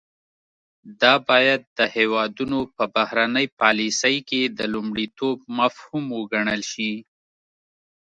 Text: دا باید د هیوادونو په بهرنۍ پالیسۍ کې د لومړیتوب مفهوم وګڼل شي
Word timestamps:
دا 1.01 1.13
باید 1.29 1.61
د 1.77 1.79
هیوادونو 1.95 2.59
په 2.75 2.83
بهرنۍ 2.95 3.45
پالیسۍ 3.59 4.17
کې 4.29 4.41
د 4.57 4.59
لومړیتوب 4.73 5.37
مفهوم 5.59 6.05
وګڼل 6.17 6.61
شي 6.71 6.91